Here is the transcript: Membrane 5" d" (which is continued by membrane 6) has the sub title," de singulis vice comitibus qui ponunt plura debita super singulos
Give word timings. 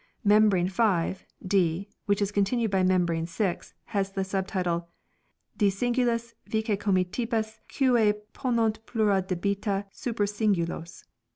Membrane 0.23 0.67
5" 0.67 1.27
d" 1.47 1.87
(which 2.07 2.23
is 2.23 2.31
continued 2.31 2.71
by 2.71 2.81
membrane 2.81 3.27
6) 3.27 3.75
has 3.85 4.13
the 4.13 4.23
sub 4.23 4.47
title," 4.47 4.89
de 5.59 5.69
singulis 5.69 6.33
vice 6.47 6.75
comitibus 6.79 7.59
qui 7.69 8.11
ponunt 8.33 8.79
plura 8.87 9.21
debita 9.21 9.85
super 9.91 10.25
singulos 10.25 11.03